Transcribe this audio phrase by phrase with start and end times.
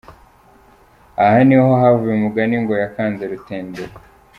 [1.23, 3.93] Aha niho havuye umugani ngo “yakanze Rutenderi”.